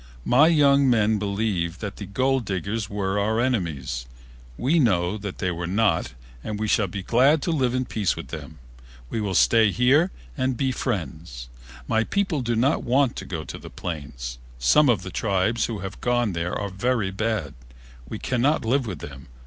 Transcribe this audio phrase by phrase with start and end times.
[0.25, 4.07] My young men believed that the gold diggers were our enemies.
[4.57, 8.15] We now know they are not and we shall be glad to live in peace
[8.15, 8.57] with them.
[9.11, 11.49] We will stay here and be friends.
[11.87, 14.39] My people do not want to go to the plains.
[14.57, 17.53] Some of the tribes who have gone there are very bad.
[18.09, 19.27] We cannot live with them.